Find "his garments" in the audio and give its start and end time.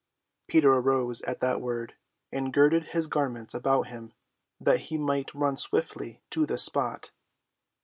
2.85-3.53